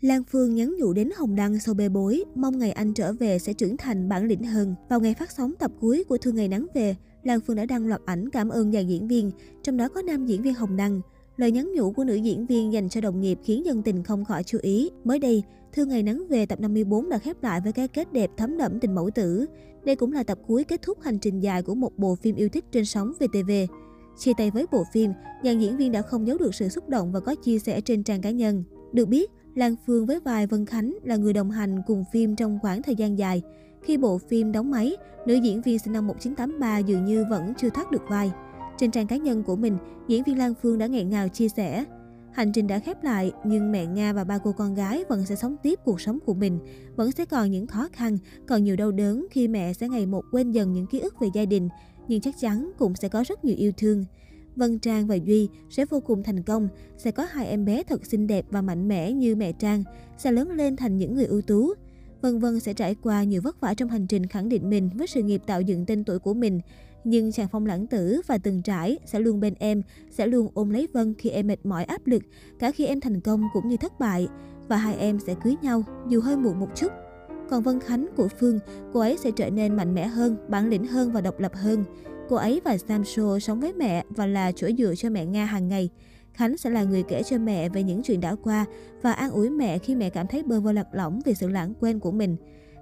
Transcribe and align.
Lan 0.00 0.24
Phương 0.24 0.54
nhắn 0.54 0.74
nhủ 0.78 0.92
đến 0.92 1.10
Hồng 1.16 1.36
Đăng 1.36 1.60
sau 1.60 1.74
bê 1.74 1.88
bối, 1.88 2.24
mong 2.34 2.58
ngày 2.58 2.72
anh 2.72 2.94
trở 2.94 3.12
về 3.12 3.38
sẽ 3.38 3.52
trưởng 3.52 3.76
thành 3.76 4.08
bản 4.08 4.26
lĩnh 4.26 4.44
hơn. 4.44 4.74
Vào 4.88 5.00
ngày 5.00 5.14
phát 5.14 5.30
sóng 5.30 5.52
tập 5.58 5.70
cuối 5.80 6.04
của 6.08 6.18
Thương 6.18 6.36
Ngày 6.36 6.48
Nắng 6.48 6.66
Về, 6.74 6.96
Lan 7.22 7.40
Phương 7.40 7.56
đã 7.56 7.66
đăng 7.66 7.86
loạt 7.86 8.00
ảnh 8.04 8.30
cảm 8.30 8.48
ơn 8.48 8.72
dàn 8.72 8.86
diễn 8.86 9.08
viên, 9.08 9.30
trong 9.62 9.76
đó 9.76 9.88
có 9.88 10.02
nam 10.02 10.26
diễn 10.26 10.42
viên 10.42 10.54
Hồng 10.54 10.76
Đăng. 10.76 11.00
Lời 11.36 11.52
nhắn 11.52 11.72
nhủ 11.74 11.92
của 11.92 12.04
nữ 12.04 12.14
diễn 12.14 12.46
viên 12.46 12.72
dành 12.72 12.88
cho 12.88 13.00
đồng 13.00 13.20
nghiệp 13.20 13.38
khiến 13.44 13.66
dân 13.66 13.82
tình 13.82 14.02
không 14.02 14.24
khỏi 14.24 14.44
chú 14.44 14.58
ý. 14.62 14.90
Mới 15.04 15.18
đây, 15.18 15.42
Thương 15.72 15.88
Ngày 15.88 16.02
Nắng 16.02 16.28
Về 16.28 16.46
tập 16.46 16.60
54 16.60 17.08
đã 17.08 17.18
khép 17.18 17.42
lại 17.42 17.60
với 17.60 17.72
cái 17.72 17.88
kết 17.88 18.12
đẹp 18.12 18.30
thấm 18.36 18.58
đẫm 18.58 18.80
tình 18.80 18.94
mẫu 18.94 19.10
tử. 19.14 19.46
Đây 19.84 19.96
cũng 19.96 20.12
là 20.12 20.22
tập 20.22 20.38
cuối 20.46 20.64
kết 20.64 20.82
thúc 20.82 21.00
hành 21.00 21.18
trình 21.18 21.40
dài 21.40 21.62
của 21.62 21.74
một 21.74 21.98
bộ 21.98 22.14
phim 22.14 22.36
yêu 22.36 22.48
thích 22.48 22.64
trên 22.72 22.84
sóng 22.84 23.12
VTV. 23.12 23.50
Chia 24.18 24.32
tay 24.38 24.50
với 24.50 24.66
bộ 24.72 24.84
phim, 24.92 25.12
dàn 25.44 25.58
diễn 25.58 25.76
viên 25.76 25.92
đã 25.92 26.02
không 26.02 26.26
giấu 26.26 26.38
được 26.38 26.54
sự 26.54 26.68
xúc 26.68 26.88
động 26.88 27.12
và 27.12 27.20
có 27.20 27.34
chia 27.34 27.58
sẻ 27.58 27.80
trên 27.80 28.02
trang 28.02 28.22
cá 28.22 28.30
nhân. 28.30 28.64
Được 28.92 29.08
biết, 29.08 29.30
Lan 29.58 29.76
Phương 29.86 30.06
với 30.06 30.20
vai 30.20 30.46
Vân 30.46 30.66
Khánh 30.66 30.98
là 31.02 31.16
người 31.16 31.32
đồng 31.32 31.50
hành 31.50 31.82
cùng 31.86 32.04
phim 32.12 32.36
trong 32.36 32.58
khoảng 32.62 32.82
thời 32.82 32.94
gian 32.94 33.18
dài. 33.18 33.42
Khi 33.82 33.96
bộ 33.96 34.18
phim 34.18 34.52
đóng 34.52 34.70
máy, 34.70 34.96
nữ 35.26 35.34
diễn 35.34 35.62
viên 35.62 35.78
sinh 35.78 35.92
năm 35.92 36.06
1983 36.06 36.78
dường 36.78 37.04
như 37.04 37.24
vẫn 37.30 37.52
chưa 37.58 37.70
thoát 37.70 37.90
được 37.90 38.02
vai. 38.08 38.30
Trên 38.78 38.90
trang 38.90 39.06
cá 39.06 39.16
nhân 39.16 39.42
của 39.42 39.56
mình, 39.56 39.78
diễn 40.08 40.22
viên 40.22 40.38
Lan 40.38 40.54
Phương 40.62 40.78
đã 40.78 40.86
nghẹn 40.86 41.10
ngào 41.10 41.28
chia 41.28 41.48
sẻ. 41.48 41.84
Hành 42.32 42.52
trình 42.52 42.66
đã 42.66 42.78
khép 42.78 43.04
lại, 43.04 43.32
nhưng 43.44 43.72
mẹ 43.72 43.86
Nga 43.86 44.12
và 44.12 44.24
ba 44.24 44.38
cô 44.38 44.52
con 44.52 44.74
gái 44.74 45.04
vẫn 45.08 45.26
sẽ 45.26 45.34
sống 45.34 45.56
tiếp 45.62 45.78
cuộc 45.84 46.00
sống 46.00 46.18
của 46.26 46.34
mình. 46.34 46.58
Vẫn 46.96 47.12
sẽ 47.12 47.24
còn 47.24 47.50
những 47.50 47.66
khó 47.66 47.88
khăn, 47.92 48.18
còn 48.46 48.64
nhiều 48.64 48.76
đau 48.76 48.92
đớn 48.92 49.26
khi 49.30 49.48
mẹ 49.48 49.72
sẽ 49.72 49.88
ngày 49.88 50.06
một 50.06 50.24
quên 50.32 50.50
dần 50.50 50.72
những 50.72 50.86
ký 50.86 51.00
ức 51.00 51.14
về 51.20 51.28
gia 51.34 51.44
đình. 51.44 51.68
Nhưng 52.08 52.20
chắc 52.20 52.34
chắn 52.40 52.70
cũng 52.78 52.94
sẽ 52.94 53.08
có 53.08 53.24
rất 53.28 53.44
nhiều 53.44 53.56
yêu 53.58 53.72
thương. 53.76 54.04
Vân 54.58 54.78
Trang 54.78 55.06
và 55.06 55.14
Duy 55.14 55.48
sẽ 55.70 55.84
vô 55.84 56.00
cùng 56.00 56.22
thành 56.22 56.42
công, 56.42 56.68
sẽ 56.96 57.10
có 57.10 57.24
hai 57.24 57.46
em 57.46 57.64
bé 57.64 57.82
thật 57.82 58.06
xinh 58.06 58.26
đẹp 58.26 58.46
và 58.50 58.62
mạnh 58.62 58.88
mẽ 58.88 59.12
như 59.12 59.36
mẹ 59.36 59.52
Trang, 59.52 59.84
sẽ 60.18 60.32
lớn 60.32 60.50
lên 60.50 60.76
thành 60.76 60.98
những 60.98 61.14
người 61.14 61.24
ưu 61.24 61.42
tú. 61.42 61.72
Vân 62.22 62.38
Vân 62.38 62.60
sẽ 62.60 62.74
trải 62.74 62.94
qua 63.02 63.24
nhiều 63.24 63.42
vất 63.42 63.60
vả 63.60 63.74
trong 63.74 63.88
hành 63.88 64.06
trình 64.06 64.26
khẳng 64.26 64.48
định 64.48 64.70
mình 64.70 64.90
với 64.94 65.06
sự 65.06 65.22
nghiệp 65.22 65.42
tạo 65.46 65.60
dựng 65.60 65.86
tên 65.86 66.04
tuổi 66.04 66.18
của 66.18 66.34
mình. 66.34 66.60
Nhưng 67.04 67.32
chàng 67.32 67.48
phong 67.52 67.66
lãng 67.66 67.86
tử 67.86 68.20
và 68.26 68.38
từng 68.38 68.62
trải 68.62 68.98
sẽ 69.06 69.20
luôn 69.20 69.40
bên 69.40 69.54
em, 69.58 69.82
sẽ 70.10 70.26
luôn 70.26 70.48
ôm 70.54 70.70
lấy 70.70 70.88
Vân 70.92 71.14
khi 71.14 71.30
em 71.30 71.46
mệt 71.46 71.66
mỏi 71.66 71.84
áp 71.84 72.06
lực, 72.06 72.22
cả 72.58 72.70
khi 72.70 72.86
em 72.86 73.00
thành 73.00 73.20
công 73.20 73.42
cũng 73.52 73.68
như 73.68 73.76
thất 73.76 74.00
bại. 74.00 74.28
Và 74.68 74.76
hai 74.76 74.96
em 74.96 75.18
sẽ 75.26 75.34
cưới 75.44 75.54
nhau, 75.62 75.84
dù 76.08 76.20
hơi 76.20 76.36
muộn 76.36 76.60
một 76.60 76.68
chút. 76.74 76.92
Còn 77.50 77.62
Vân 77.62 77.80
Khánh 77.80 78.06
của 78.16 78.28
Phương, 78.40 78.58
cô 78.92 79.00
ấy 79.00 79.16
sẽ 79.18 79.30
trở 79.30 79.50
nên 79.50 79.76
mạnh 79.76 79.94
mẽ 79.94 80.06
hơn, 80.06 80.36
bản 80.48 80.68
lĩnh 80.68 80.86
hơn 80.86 81.12
và 81.12 81.20
độc 81.20 81.40
lập 81.40 81.52
hơn. 81.54 81.84
Cô 82.28 82.36
ấy 82.36 82.60
và 82.64 82.78
Samso 82.78 83.38
sống 83.38 83.60
với 83.60 83.72
mẹ 83.72 84.04
và 84.08 84.26
là 84.26 84.52
chỗ 84.52 84.68
dựa 84.78 84.94
cho 84.94 85.10
mẹ 85.10 85.26
Nga 85.26 85.44
hàng 85.44 85.68
ngày. 85.68 85.90
Khánh 86.34 86.56
sẽ 86.56 86.70
là 86.70 86.82
người 86.82 87.02
kể 87.02 87.22
cho 87.22 87.38
mẹ 87.38 87.68
về 87.68 87.82
những 87.82 88.02
chuyện 88.02 88.20
đã 88.20 88.34
qua 88.42 88.64
và 89.02 89.12
an 89.12 89.30
ủi 89.30 89.50
mẹ 89.50 89.78
khi 89.78 89.94
mẹ 89.94 90.10
cảm 90.10 90.26
thấy 90.26 90.42
bơ 90.42 90.60
vơ 90.60 90.72
lạc 90.72 90.86
lõng 90.92 91.20
vì 91.24 91.34
sự 91.34 91.48
lãng 91.48 91.74
quên 91.80 91.98
của 91.98 92.10
mình. 92.10 92.36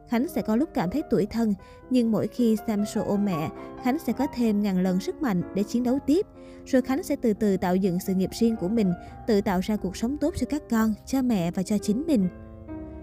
Khánh 0.09 0.29
sẽ 0.29 0.43
có 0.43 0.57
lúc 0.57 0.69
cảm 0.75 0.91
thấy 0.91 1.03
tuổi 1.11 1.27
thân, 1.27 1.55
nhưng 1.91 2.13
mỗi 2.13 2.27
khi 2.27 2.57
Samso 2.67 3.03
ôm 3.03 3.25
mẹ, 3.25 3.49
Khánh 3.83 3.99
sẽ 3.99 4.13
có 4.13 4.27
thêm 4.35 4.63
ngàn 4.63 4.83
lần 4.83 5.01
sức 5.01 5.23
mạnh 5.23 5.43
để 5.55 5.63
chiến 5.63 5.83
đấu 5.83 5.99
tiếp. 6.07 6.27
Rồi 6.67 6.83
Khánh 6.83 7.03
sẽ 7.03 7.17
từ 7.17 7.33
từ 7.33 7.57
tạo 7.57 7.77
dựng 7.77 7.99
sự 8.07 8.15
nghiệp 8.15 8.31
riêng 8.41 8.57
của 8.57 8.69
mình, 8.69 8.93
tự 9.27 9.41
tạo 9.41 9.61
ra 9.63 9.77
cuộc 9.77 9.97
sống 9.97 10.17
tốt 10.19 10.35
cho 10.37 10.47
các 10.51 10.63
con, 10.71 10.95
cho 11.07 11.23
mẹ 11.23 11.51
và 11.51 11.63
cho 11.63 11.79
chính 11.79 12.05
mình. 12.07 12.29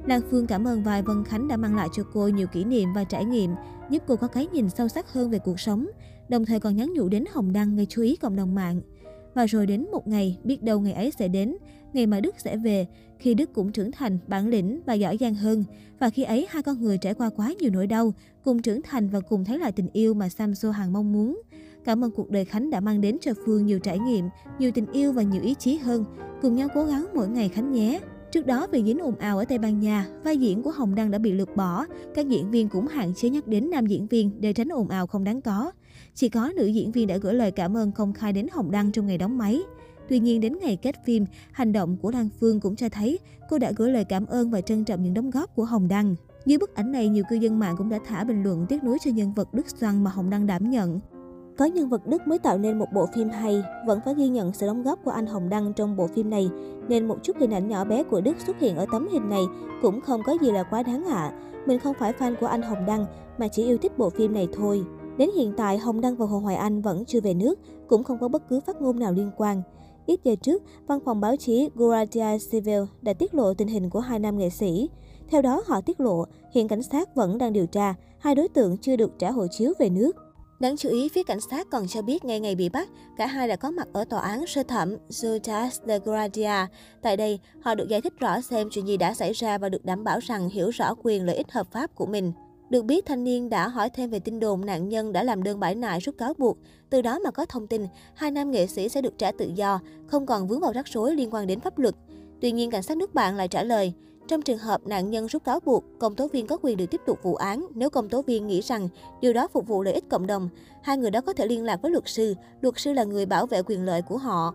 Lan 0.05 0.21
Phương 0.31 0.47
cảm 0.47 0.67
ơn 0.67 0.83
vai 0.83 1.01
Vân 1.01 1.23
Khánh 1.23 1.47
đã 1.47 1.57
mang 1.57 1.75
lại 1.75 1.87
cho 1.93 2.03
cô 2.13 2.27
nhiều 2.27 2.47
kỷ 2.47 2.63
niệm 2.63 2.93
và 2.93 3.03
trải 3.03 3.25
nghiệm, 3.25 3.51
giúp 3.89 4.03
cô 4.07 4.15
có 4.15 4.27
cái 4.27 4.47
nhìn 4.47 4.69
sâu 4.69 4.87
sắc 4.87 5.13
hơn 5.13 5.29
về 5.29 5.39
cuộc 5.39 5.59
sống, 5.59 5.87
đồng 6.33 6.45
thời 6.45 6.59
còn 6.59 6.75
nhắn 6.75 6.93
nhủ 6.93 7.09
đến 7.09 7.23
Hồng 7.31 7.53
Đăng 7.53 7.75
gây 7.75 7.85
chú 7.89 8.01
ý 8.01 8.15
cộng 8.15 8.35
đồng 8.35 8.55
mạng. 8.55 8.81
Và 9.33 9.45
rồi 9.45 9.67
đến 9.67 9.85
một 9.91 10.07
ngày, 10.07 10.37
biết 10.43 10.63
đâu 10.63 10.79
ngày 10.79 10.93
ấy 10.93 11.11
sẽ 11.11 11.27
đến, 11.27 11.55
ngày 11.93 12.05
mà 12.05 12.19
Đức 12.19 12.35
sẽ 12.37 12.57
về, 12.57 12.87
khi 13.19 13.33
Đức 13.33 13.53
cũng 13.53 13.71
trưởng 13.71 13.91
thành, 13.91 14.17
bản 14.27 14.47
lĩnh 14.47 14.81
và 14.85 14.93
giỏi 14.93 15.17
giang 15.19 15.35
hơn. 15.35 15.63
Và 15.99 16.09
khi 16.09 16.23
ấy 16.23 16.47
hai 16.49 16.63
con 16.63 16.81
người 16.81 16.97
trải 16.97 17.13
qua 17.13 17.29
quá 17.29 17.53
nhiều 17.59 17.71
nỗi 17.71 17.87
đau, 17.87 18.13
cùng 18.43 18.61
trưởng 18.61 18.81
thành 18.81 19.09
và 19.09 19.19
cùng 19.19 19.45
thấy 19.45 19.59
lại 19.59 19.71
tình 19.71 19.87
yêu 19.93 20.13
mà 20.13 20.29
Sam 20.29 20.55
So 20.55 20.71
Hằng 20.71 20.93
mong 20.93 21.13
muốn. 21.13 21.41
Cảm 21.85 22.03
ơn 22.03 22.11
cuộc 22.11 22.29
đời 22.29 22.45
Khánh 22.45 22.69
đã 22.69 22.79
mang 22.79 23.01
đến 23.01 23.17
cho 23.21 23.33
Phương 23.45 23.65
nhiều 23.65 23.79
trải 23.79 23.99
nghiệm, 23.99 24.25
nhiều 24.59 24.71
tình 24.71 24.91
yêu 24.91 25.11
và 25.11 25.21
nhiều 25.21 25.41
ý 25.41 25.55
chí 25.59 25.77
hơn. 25.77 26.05
Cùng 26.41 26.55
nhau 26.55 26.67
cố 26.73 26.85
gắng 26.85 27.07
mỗi 27.15 27.27
ngày 27.27 27.49
Khánh 27.49 27.71
nhé. 27.71 27.99
Trước 28.33 28.45
đó 28.45 28.67
vì 28.71 28.83
dính 28.83 28.99
ồn 28.99 29.15
ào 29.15 29.37
ở 29.37 29.45
Tây 29.45 29.57
Ban 29.57 29.79
Nha, 29.79 30.07
vai 30.23 30.37
diễn 30.37 30.63
của 30.63 30.71
Hồng 30.71 30.95
Đăng 30.95 31.11
đã 31.11 31.17
bị 31.17 31.31
lược 31.31 31.55
bỏ. 31.55 31.85
Các 32.15 32.29
diễn 32.29 32.51
viên 32.51 32.69
cũng 32.69 32.87
hạn 32.87 33.13
chế 33.13 33.29
nhắc 33.29 33.47
đến 33.47 33.69
nam 33.69 33.85
diễn 33.85 34.07
viên 34.07 34.41
để 34.41 34.53
tránh 34.53 34.69
ồn 34.69 34.89
ào 34.89 35.07
không 35.07 35.23
đáng 35.23 35.41
có. 35.41 35.71
Chỉ 36.13 36.29
có 36.29 36.51
nữ 36.55 36.65
diễn 36.65 36.91
viên 36.91 37.07
đã 37.07 37.17
gửi 37.17 37.33
lời 37.33 37.51
cảm 37.51 37.77
ơn 37.77 37.91
công 37.91 38.13
khai 38.13 38.33
đến 38.33 38.47
Hồng 38.51 38.71
Đăng 38.71 38.91
trong 38.91 39.07
ngày 39.07 39.17
đóng 39.17 39.37
máy. 39.37 39.61
Tuy 40.09 40.19
nhiên 40.19 40.41
đến 40.41 40.57
ngày 40.61 40.75
kết 40.75 40.95
phim, 41.05 41.25
hành 41.51 41.73
động 41.73 41.97
của 41.97 42.11
Lan 42.11 42.29
Phương 42.39 42.59
cũng 42.59 42.75
cho 42.75 42.89
thấy 42.89 43.19
cô 43.49 43.57
đã 43.57 43.71
gửi 43.75 43.91
lời 43.91 44.03
cảm 44.03 44.25
ơn 44.25 44.51
và 44.51 44.61
trân 44.61 44.85
trọng 44.85 45.03
những 45.03 45.13
đóng 45.13 45.29
góp 45.29 45.55
của 45.55 45.65
Hồng 45.65 45.87
Đăng. 45.87 46.15
Dưới 46.45 46.57
bức 46.57 46.75
ảnh 46.75 46.91
này, 46.91 47.09
nhiều 47.09 47.23
cư 47.29 47.35
dân 47.35 47.59
mạng 47.59 47.75
cũng 47.77 47.89
đã 47.89 47.99
thả 48.05 48.23
bình 48.23 48.43
luận 48.43 48.65
tiếc 48.69 48.83
nuối 48.83 48.97
cho 49.05 49.11
nhân 49.11 49.33
vật 49.33 49.53
Đức 49.53 49.69
Xoăn 49.79 50.03
mà 50.03 50.11
Hồng 50.11 50.29
Đăng 50.29 50.47
đảm 50.47 50.69
nhận. 50.69 50.99
Có 51.57 51.65
nhân 51.65 51.89
vật 51.89 52.07
Đức 52.07 52.27
mới 52.27 52.39
tạo 52.39 52.57
nên 52.57 52.79
một 52.79 52.85
bộ 52.93 53.05
phim 53.15 53.29
hay, 53.29 53.63
vẫn 53.87 53.99
phải 54.05 54.13
ghi 54.13 54.27
nhận 54.27 54.53
sự 54.53 54.67
đóng 54.67 54.83
góp 54.83 54.99
của 55.03 55.11
anh 55.11 55.25
Hồng 55.25 55.49
Đăng 55.49 55.73
trong 55.73 55.95
bộ 55.95 56.07
phim 56.07 56.29
này, 56.29 56.49
nên 56.87 57.07
một 57.07 57.17
chút 57.23 57.37
hình 57.39 57.53
ảnh 57.53 57.67
nhỏ 57.67 57.85
bé 57.85 58.03
của 58.03 58.21
Đức 58.21 58.39
xuất 58.39 58.59
hiện 58.59 58.75
ở 58.75 58.85
tấm 58.91 59.07
hình 59.11 59.29
này 59.29 59.43
cũng 59.81 60.01
không 60.01 60.21
có 60.25 60.37
gì 60.41 60.51
là 60.51 60.63
quá 60.63 60.83
đáng 60.83 61.05
ạ. 61.05 61.15
À. 61.15 61.33
Mình 61.65 61.79
không 61.79 61.95
phải 61.99 62.13
fan 62.13 62.35
của 62.39 62.45
anh 62.45 62.61
Hồng 62.61 62.85
Đăng, 62.85 63.05
mà 63.37 63.47
chỉ 63.47 63.63
yêu 63.63 63.77
thích 63.77 63.97
bộ 63.97 64.09
phim 64.09 64.33
này 64.33 64.47
thôi. 64.53 64.83
Đến 65.17 65.29
hiện 65.35 65.53
tại, 65.57 65.77
Hồng 65.77 66.01
Đăng 66.01 66.15
và 66.15 66.25
Hồ 66.25 66.39
Hoài 66.39 66.55
Anh 66.55 66.81
vẫn 66.81 67.05
chưa 67.05 67.21
về 67.21 67.33
nước, 67.33 67.59
cũng 67.87 68.03
không 68.03 68.17
có 68.19 68.27
bất 68.27 68.49
cứ 68.49 68.59
phát 68.59 68.81
ngôn 68.81 68.99
nào 68.99 69.13
liên 69.13 69.31
quan. 69.37 69.61
Ít 70.05 70.19
giờ 70.23 70.35
trước, 70.41 70.63
văn 70.87 70.99
phòng 71.05 71.21
báo 71.21 71.35
chí 71.35 71.69
Guardia 71.75 72.37
Civil 72.51 72.81
đã 73.01 73.13
tiết 73.13 73.35
lộ 73.35 73.53
tình 73.53 73.67
hình 73.67 73.89
của 73.89 73.99
hai 73.99 74.19
nam 74.19 74.37
nghệ 74.37 74.49
sĩ. 74.49 74.89
Theo 75.29 75.41
đó, 75.41 75.63
họ 75.65 75.81
tiết 75.81 75.99
lộ, 75.99 76.25
hiện 76.51 76.67
cảnh 76.67 76.83
sát 76.83 77.15
vẫn 77.15 77.37
đang 77.37 77.53
điều 77.53 77.65
tra, 77.65 77.95
hai 78.19 78.35
đối 78.35 78.47
tượng 78.47 78.77
chưa 78.77 78.95
được 78.95 79.11
trả 79.19 79.31
hộ 79.31 79.47
chiếu 79.47 79.73
về 79.79 79.89
nước. 79.89 80.15
Đáng 80.63 80.77
chú 80.77 80.89
ý, 80.89 81.09
phía 81.09 81.23
cảnh 81.23 81.39
sát 81.41 81.67
còn 81.71 81.87
cho 81.87 82.01
biết 82.01 82.25
ngay 82.25 82.39
ngày 82.39 82.55
bị 82.55 82.69
bắt, 82.69 82.89
cả 83.17 83.27
hai 83.27 83.47
đã 83.47 83.55
có 83.55 83.71
mặt 83.71 83.87
ở 83.93 84.05
tòa 84.05 84.21
án 84.21 84.47
sơ 84.47 84.63
thẩm 84.63 84.95
Jutas 85.09 85.69
de 85.87 85.99
Gradia. 85.99 86.67
Tại 87.01 87.17
đây, 87.17 87.39
họ 87.61 87.75
được 87.75 87.89
giải 87.89 88.01
thích 88.01 88.13
rõ 88.19 88.41
xem 88.41 88.67
chuyện 88.71 88.87
gì 88.87 88.97
đã 88.97 89.13
xảy 89.13 89.33
ra 89.33 89.57
và 89.57 89.69
được 89.69 89.85
đảm 89.85 90.03
bảo 90.03 90.19
rằng 90.19 90.49
hiểu 90.49 90.69
rõ 90.69 90.93
quyền 91.03 91.25
lợi 91.25 91.35
ích 91.35 91.51
hợp 91.51 91.71
pháp 91.71 91.95
của 91.95 92.05
mình. 92.05 92.31
Được 92.69 92.85
biết, 92.85 93.05
thanh 93.05 93.23
niên 93.23 93.49
đã 93.49 93.67
hỏi 93.67 93.89
thêm 93.89 94.09
về 94.09 94.19
tin 94.19 94.39
đồn 94.39 94.65
nạn 94.65 94.89
nhân 94.89 95.13
đã 95.13 95.23
làm 95.23 95.43
đơn 95.43 95.59
bãi 95.59 95.75
nại 95.75 95.99
rút 95.99 96.17
cáo 96.17 96.33
buộc. 96.37 96.57
Từ 96.89 97.01
đó 97.01 97.19
mà 97.19 97.31
có 97.31 97.45
thông 97.45 97.67
tin, 97.67 97.85
hai 98.15 98.31
nam 98.31 98.51
nghệ 98.51 98.67
sĩ 98.67 98.89
sẽ 98.89 99.01
được 99.01 99.17
trả 99.17 99.31
tự 99.31 99.51
do, 99.55 99.79
không 100.07 100.25
còn 100.25 100.47
vướng 100.47 100.59
vào 100.59 100.73
rắc 100.73 100.87
rối 100.87 101.15
liên 101.15 101.33
quan 101.33 101.47
đến 101.47 101.59
pháp 101.59 101.77
luật. 101.77 101.95
Tuy 102.41 102.51
nhiên, 102.51 102.71
cảnh 102.71 102.83
sát 102.83 102.97
nước 102.97 103.13
bạn 103.13 103.35
lại 103.35 103.47
trả 103.47 103.63
lời, 103.63 103.93
trong 104.27 104.41
trường 104.41 104.57
hợp 104.57 104.87
nạn 104.87 105.09
nhân 105.09 105.27
rút 105.27 105.43
cáo 105.43 105.59
buộc, 105.59 105.83
công 105.99 106.15
tố 106.15 106.27
viên 106.27 106.47
có 106.47 106.57
quyền 106.61 106.77
được 106.77 106.85
tiếp 106.85 107.01
tục 107.05 107.19
vụ 107.23 107.35
án 107.35 107.67
nếu 107.75 107.89
công 107.89 108.09
tố 108.09 108.21
viên 108.21 108.47
nghĩ 108.47 108.61
rằng 108.61 108.89
điều 109.21 109.33
đó 109.33 109.47
phục 109.53 109.67
vụ 109.67 109.83
lợi 109.83 109.93
ích 109.93 110.09
cộng 110.09 110.27
đồng. 110.27 110.49
Hai 110.81 110.97
người 110.97 111.11
đó 111.11 111.21
có 111.21 111.33
thể 111.33 111.47
liên 111.47 111.63
lạc 111.63 111.81
với 111.81 111.91
luật 111.91 112.03
sư, 112.05 112.35
luật 112.61 112.79
sư 112.79 112.93
là 112.93 113.03
người 113.03 113.25
bảo 113.25 113.45
vệ 113.45 113.61
quyền 113.61 113.85
lợi 113.85 114.01
của 114.01 114.17
họ. 114.17 114.53